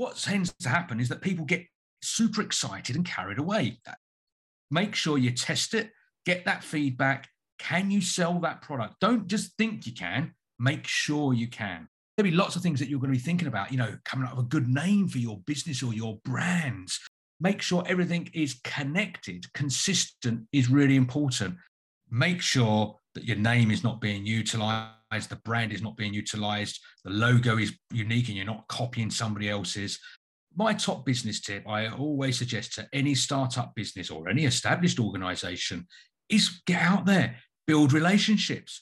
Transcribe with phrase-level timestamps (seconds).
[0.00, 1.62] what tends to happen is that people get
[2.00, 3.78] super excited and carried away.
[4.70, 5.90] Make sure you test it,
[6.24, 7.28] get that feedback.
[7.58, 8.94] Can you sell that product?
[9.02, 11.86] Don't just think you can, make sure you can.
[12.16, 14.26] There'll be lots of things that you're going to be thinking about, you know, coming
[14.26, 16.98] up with a good name for your business or your brands.
[17.38, 21.56] Make sure everything is connected, consistent is really important.
[22.10, 26.80] Make sure that your name is not being utilized, the brand is not being utilized,
[27.04, 29.98] the logo is unique and you're not copying somebody else's.
[30.56, 35.86] My top business tip I always suggest to any startup business or any established organization
[36.28, 38.78] is get out there, build relationships,